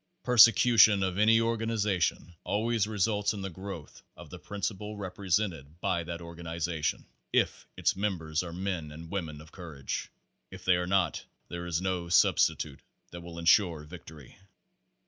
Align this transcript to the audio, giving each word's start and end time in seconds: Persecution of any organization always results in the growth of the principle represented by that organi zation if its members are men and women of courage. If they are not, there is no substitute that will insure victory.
Persecution 0.23 1.03
of 1.03 1.19
any 1.19 1.39
organization 1.39 2.33
always 2.43 2.87
results 2.87 3.33
in 3.33 3.41
the 3.43 3.51
growth 3.51 4.01
of 4.17 4.31
the 4.31 4.39
principle 4.39 4.97
represented 4.97 5.79
by 5.79 6.03
that 6.03 6.21
organi 6.21 6.55
zation 6.55 7.05
if 7.31 7.67
its 7.77 7.95
members 7.95 8.41
are 8.41 8.51
men 8.51 8.91
and 8.91 9.11
women 9.11 9.39
of 9.41 9.51
courage. 9.51 10.09
If 10.49 10.65
they 10.65 10.77
are 10.77 10.87
not, 10.87 11.23
there 11.49 11.67
is 11.67 11.81
no 11.81 12.09
substitute 12.09 12.79
that 13.11 13.21
will 13.21 13.37
insure 13.37 13.83
victory. 13.83 14.39